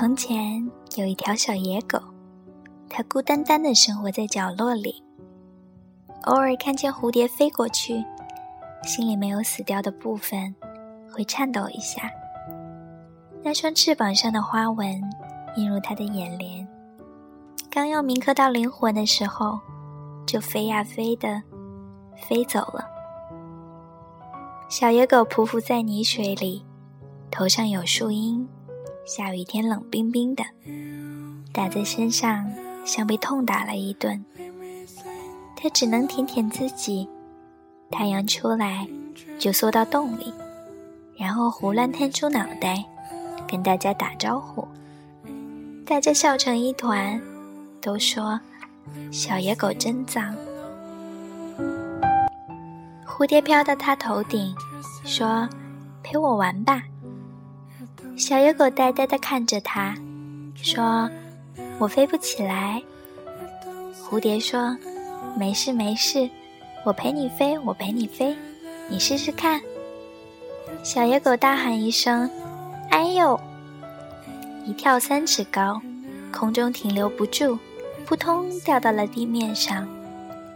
[0.00, 2.00] 从前有一条小野狗，
[2.88, 5.04] 它孤单单的生活在角落里，
[6.22, 8.02] 偶尔看见蝴蝶飞过去，
[8.82, 10.54] 心里没有死掉的部分，
[11.12, 12.10] 会颤抖一下。
[13.42, 14.98] 那双翅膀上的花纹
[15.56, 16.66] 映入它的眼帘，
[17.70, 19.60] 刚要铭刻到灵魂的时候，
[20.26, 21.42] 就飞呀飞的
[22.16, 22.86] 飞走了。
[24.70, 26.64] 小野狗匍匐在泥水里，
[27.30, 28.48] 头上有树荫。
[29.12, 30.44] 下雨天冷冰冰的，
[31.52, 32.48] 打在身上
[32.84, 34.24] 像被痛打了一顿。
[35.56, 37.08] 他只能舔舔自己。
[37.90, 38.86] 太阳出来
[39.36, 40.32] 就缩到洞里，
[41.16, 42.84] 然后胡乱探出脑袋，
[43.48, 44.64] 跟大家打招呼。
[45.84, 47.20] 大家笑成一团，
[47.80, 48.40] 都说
[49.10, 50.32] 小野狗真脏。
[53.04, 54.54] 蝴蝶飘到他头顶，
[55.04, 55.48] 说
[56.00, 56.80] ：“陪我玩吧。”
[58.20, 59.96] 小野狗呆呆地看着它，
[60.54, 61.10] 说
[61.80, 62.80] ：“我飞不起来。”
[64.04, 64.76] 蝴蝶说
[65.38, 66.28] ：“没事没事，
[66.84, 68.36] 我陪你飞，我陪你飞，
[68.90, 69.58] 你试试看。”
[70.84, 72.28] 小野狗大喊一声
[72.92, 73.40] ：“哎呦！”
[74.66, 75.80] 一跳三尺高，
[76.30, 77.58] 空中停留不住，
[78.04, 79.88] 扑通掉到了地面上，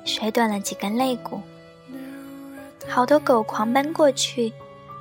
[0.05, 1.41] 摔断了几根肋骨。
[2.87, 4.53] 好多狗狂奔过去，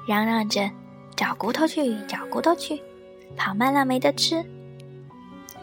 [0.07, 0.71] 嚷嚷着。
[1.23, 2.81] 找骨头去，找骨头去，
[3.37, 4.43] 跑慢了没得吃。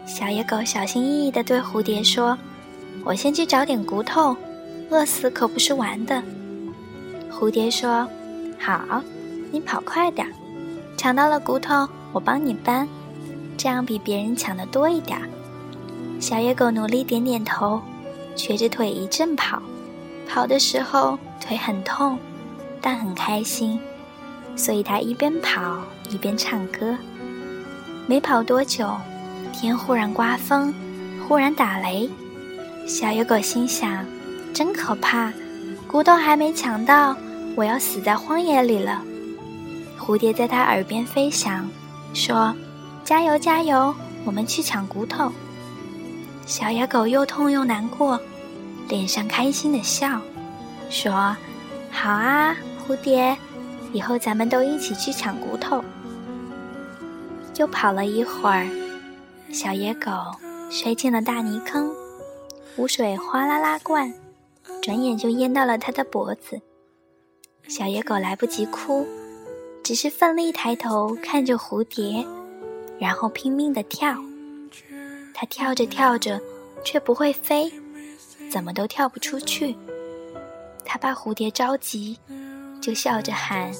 [0.06, 2.36] 小野狗小心翼翼地对蝴蝶说
[3.04, 4.34] ：“我先去找点骨头，
[4.88, 6.22] 饿死可不是玩的。”
[7.30, 8.08] 蝴蝶说
[8.58, 9.02] ：“好，
[9.52, 10.26] 你跑快点，
[10.96, 12.88] 抢到了骨头我帮你搬，
[13.58, 15.20] 这样比别人抢的多一点。”
[16.18, 17.82] 小野狗努力点点头，
[18.34, 19.60] 瘸着腿一阵跑，
[20.26, 22.18] 跑的时候腿很痛，
[22.80, 23.78] 但很开心。
[24.56, 26.96] 所以他一边跑一边唱歌。
[28.06, 28.96] 没跑多久，
[29.52, 30.74] 天忽然刮风，
[31.26, 32.10] 忽然打雷。
[32.86, 34.04] 小野狗心想：
[34.52, 35.32] 真可怕，
[35.86, 37.16] 骨头还没抢到，
[37.54, 39.02] 我要死在荒野里了。
[39.98, 41.68] 蝴蝶在他耳边飞翔，
[42.12, 42.52] 说
[43.04, 43.94] ：“加油，加油，
[44.24, 45.30] 我们去抢骨头。”
[46.46, 48.18] 小野狗又痛又难过，
[48.88, 50.20] 脸上开心的笑，
[50.88, 51.36] 说
[51.92, 52.56] ：“好啊，
[52.88, 53.36] 蝴蝶。”
[53.92, 55.82] 以后咱们都一起去抢骨头。
[57.56, 58.66] 又跑了一会儿，
[59.52, 60.10] 小野狗
[60.70, 61.92] 摔进了大泥坑，
[62.76, 64.12] 污水哗啦啦灌，
[64.80, 66.60] 转眼就淹到了它的脖子。
[67.68, 69.06] 小野狗来不及哭，
[69.82, 72.24] 只是奋力抬头看着蝴蝶，
[72.98, 74.16] 然后拼命的跳。
[75.34, 76.40] 它跳着跳着，
[76.84, 77.70] 却不会飞，
[78.50, 79.76] 怎么都跳不出去。
[80.84, 82.16] 它怕蝴蝶着急。
[82.80, 83.70] 就笑着喊：“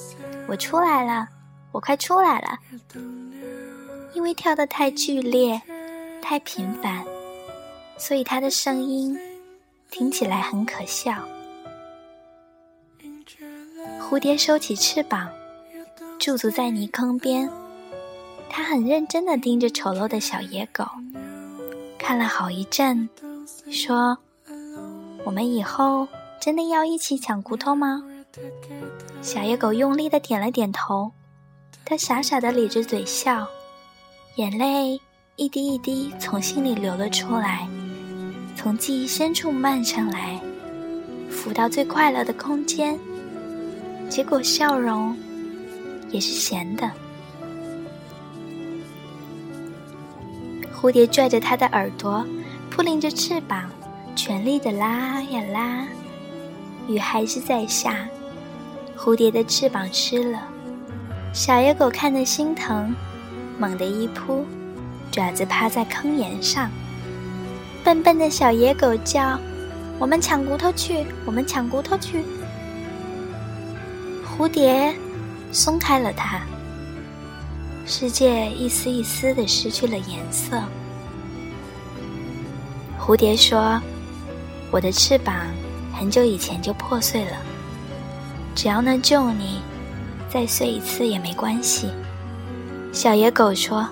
[0.47, 1.27] 我出来了，
[1.71, 2.57] 我快出来了！”
[4.13, 5.61] 因为跳得太剧烈、
[6.21, 7.03] 太频繁，
[7.97, 9.17] 所以它的声音
[9.89, 11.13] 听起来很可笑。
[13.99, 15.29] 蝴蝶收起翅膀，
[16.19, 17.49] 驻足在泥坑边，
[18.49, 20.85] 它很认真地盯着丑陋的小野狗，
[21.97, 23.07] 看了好一阵，
[23.71, 24.17] 说
[25.23, 26.05] ：“我们以后
[26.39, 28.03] 真的要一起抢骨头吗？”
[29.21, 31.11] 小野狗用力的点了点头，
[31.83, 33.45] 它傻傻的咧着嘴笑，
[34.35, 34.99] 眼泪
[35.35, 37.67] 一滴一滴从心里流了出来，
[38.55, 40.39] 从记忆深处漫上来，
[41.29, 42.97] 浮到最快乐的空间，
[44.09, 45.17] 结果笑容
[46.09, 46.89] 也是咸的。
[50.73, 52.25] 蝴蝶拽着它的耳朵，
[52.69, 53.69] 扑棱着翅膀，
[54.15, 55.85] 全力的拉呀拉，
[56.87, 58.07] 雨还是在下。
[59.03, 60.39] 蝴蝶的翅膀湿了，
[61.33, 62.95] 小野狗看得心疼，
[63.57, 64.45] 猛地一扑，
[65.11, 66.69] 爪子趴在坑沿上。
[67.83, 69.39] 笨笨的小野狗叫
[69.97, 72.23] ：“我们抢骨头去，我们抢骨头去！”
[74.23, 74.93] 蝴蝶
[75.51, 76.39] 松开了它，
[77.87, 80.61] 世界一丝一丝的失去了颜色。
[82.99, 83.81] 蝴蝶说
[84.69, 85.35] ：“我的翅膀
[85.91, 87.31] 很久以前就破碎了。”
[88.55, 89.61] 只要能救你，
[90.29, 91.89] 再碎一次也没关系。
[92.93, 93.89] 小野狗说：“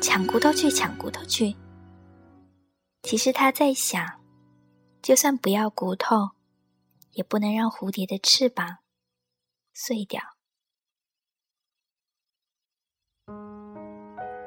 [0.00, 1.54] 抢骨头去，抢骨头去。”
[3.02, 4.04] 其实他在想，
[5.02, 6.30] 就算不要骨头，
[7.12, 8.78] 也不能让蝴蝶的翅膀
[9.72, 10.20] 碎掉。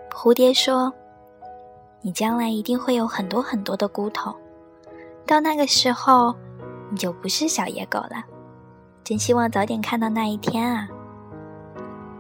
[0.10, 0.94] 蝴蝶说
[2.02, 4.36] ：“你将来一定会有很多很多的骨头，
[5.25, 6.36] 到那个时候，
[6.92, 8.24] 你就不是小野狗了。”
[9.03, 10.88] 真希望早点看到那一天啊！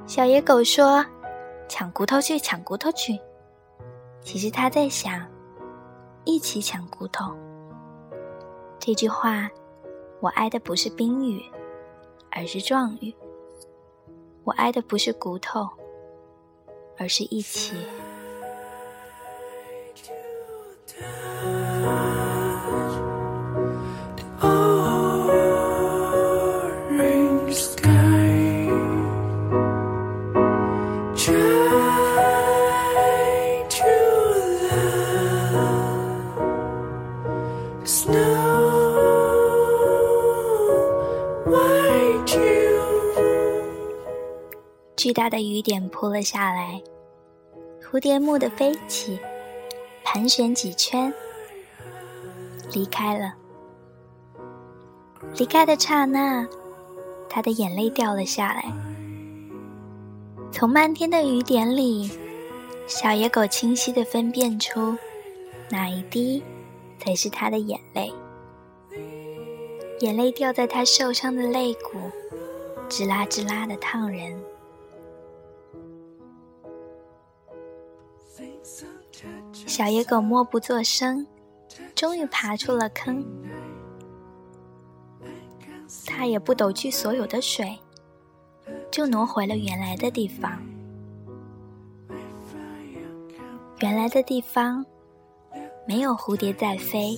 [0.05, 1.05] 小野狗说
[1.69, 3.19] ：“抢骨头去，抢骨头去。”
[4.21, 5.25] 其实他在想，
[6.25, 7.33] 一起抢骨头。
[8.77, 9.49] 这句话，
[10.19, 11.41] 我爱的不是宾语，
[12.31, 13.13] 而是状语。
[14.43, 15.69] 我爱的不是骨头，
[16.97, 17.75] 而是一起。
[45.01, 46.79] 巨大的雨点扑了下来，
[47.81, 49.19] 蝴蝶蓦地飞起，
[50.03, 51.11] 盘旋几圈，
[52.71, 53.33] 离开了。
[55.37, 56.47] 离开的刹那，
[57.27, 58.71] 他的眼泪掉了下来。
[60.51, 62.11] 从漫天的雨点里，
[62.85, 64.95] 小野狗清晰地分辨出，
[65.71, 66.43] 哪一滴
[66.99, 68.13] 才是他的眼泪。
[70.01, 71.97] 眼泪掉在他受伤的肋骨，
[72.87, 74.39] 吱啦吱啦的烫人。
[79.71, 81.25] 小野狗默不作声，
[81.95, 83.25] 终于爬出了坑。
[86.05, 87.79] 它也不抖去所有的水，
[88.91, 90.61] 就挪回了原来的地方。
[93.79, 94.85] 原来的地方
[95.87, 97.17] 没有蝴蝶在飞，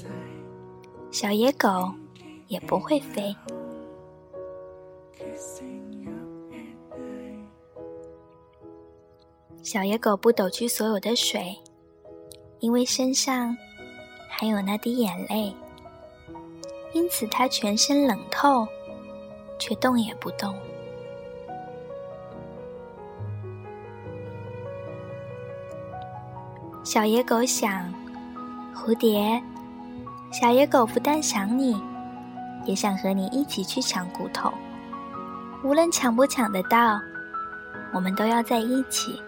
[1.10, 1.92] 小野狗。
[2.50, 3.36] 也不会飞。
[9.64, 11.58] 小野狗不抖去所有的水，
[12.64, 13.56] 因为身上
[14.30, 15.54] 还有那滴眼泪，
[16.94, 18.66] 因此它全身冷透，
[19.60, 20.56] 却动也不动。
[26.86, 27.94] 小野狗想，
[28.74, 29.44] 蝴蝶，
[30.32, 31.76] 小野狗不但想你。
[32.64, 34.50] 也想和你一起去抢骨头，
[35.66, 36.98] 无论抢不抢得到，
[37.94, 39.22] 我们都要在一起。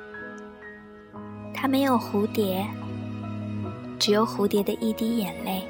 [1.53, 2.65] 它没有蝴蝶，
[3.99, 5.63] 只有蝴蝶的一滴眼泪。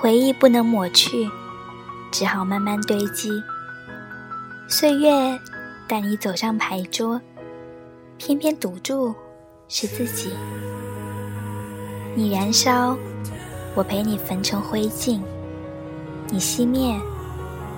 [0.00, 1.30] 回忆不能抹去，
[2.10, 3.30] 只好慢慢堆积。
[4.68, 5.38] 岁月
[5.86, 7.20] 带你走上牌桌，
[8.18, 9.14] 偏偏赌注
[9.68, 10.32] 是自己。
[12.14, 12.96] 你燃烧，
[13.74, 15.18] 我陪你焚成灰烬；
[16.28, 16.94] 你熄灭，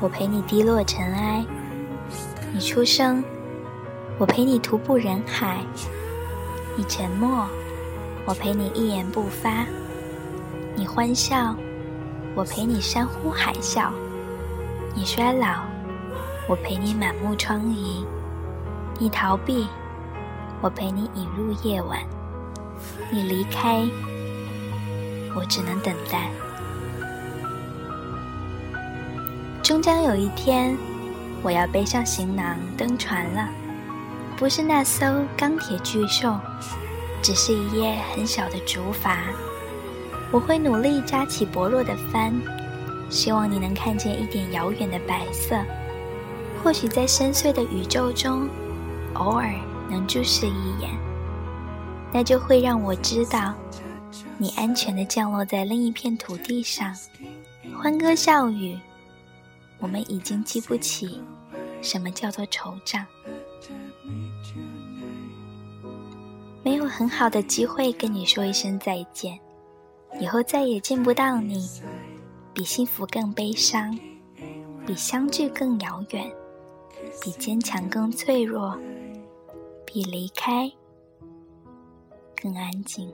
[0.00, 1.44] 我陪你滴落尘埃；
[2.52, 3.22] 你出生，
[4.18, 5.58] 我陪你徒步人海；
[6.76, 7.46] 你沉默，
[8.26, 9.64] 我陪你一言不发；
[10.74, 11.54] 你欢笑。
[12.36, 13.92] 我陪你山呼海啸，
[14.92, 15.60] 你衰老；
[16.48, 18.04] 我陪你满目疮痍，
[18.98, 19.68] 你逃避；
[20.60, 22.00] 我陪你引入夜晚，
[23.12, 23.88] 你离开，
[25.34, 26.30] 我只能等待。
[29.62, 30.76] 终将有一天，
[31.42, 33.48] 我要背上行囊登船了，
[34.36, 36.38] 不是那艘钢铁巨兽，
[37.22, 39.16] 只是一叶很小的竹筏。
[40.30, 42.34] 我会努力扎起薄弱的帆，
[43.08, 45.56] 希望你能看见一点遥远的白色。
[46.62, 48.48] 或许在深邃的宇宙中，
[49.14, 49.50] 偶尔
[49.88, 50.90] 能注视一眼，
[52.12, 53.54] 那就会让我知道，
[54.38, 56.94] 你安全的降落在另一片土地上，
[57.76, 58.78] 欢歌笑语。
[59.78, 61.20] 我们已经记不起
[61.82, 63.04] 什么叫做惆怅，
[66.62, 69.38] 没有很好的机会跟你说一声再见。
[70.20, 71.68] 以后再也见不到你，
[72.54, 73.98] 比幸福更悲伤，
[74.86, 76.30] 比相聚更遥远，
[77.20, 78.78] 比坚强更脆弱，
[79.84, 80.70] 比离开
[82.40, 83.12] 更安静。